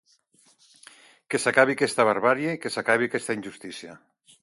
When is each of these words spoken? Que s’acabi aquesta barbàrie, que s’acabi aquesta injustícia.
Que 1.33 1.41
s’acabi 1.45 1.77
aquesta 1.79 2.07
barbàrie, 2.11 2.57
que 2.65 2.75
s’acabi 2.77 3.11
aquesta 3.11 3.41
injustícia. 3.43 3.99